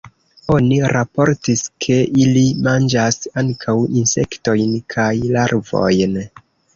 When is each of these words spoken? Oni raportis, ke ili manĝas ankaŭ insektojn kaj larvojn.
Oni 0.53 0.77
raportis, 0.93 1.59
ke 1.85 1.97
ili 2.23 2.45
manĝas 2.67 3.19
ankaŭ 3.41 3.75
insektojn 4.01 4.73
kaj 4.95 5.11
larvojn. 5.37 6.17